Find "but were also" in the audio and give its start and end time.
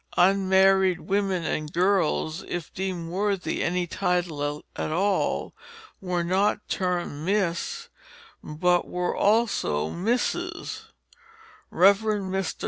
8.43-9.91